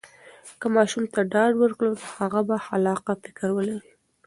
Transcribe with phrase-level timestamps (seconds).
[0.59, 3.91] که ماشوم ته ډاډ ورکړو، نو هغه به خلاقه فکر ولري.